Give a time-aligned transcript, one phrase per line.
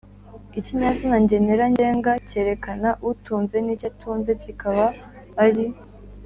[0.59, 4.85] ikinyazina ngenera ngenga kerekana utunze n’icyo atunze kikaba
[5.45, 5.65] ari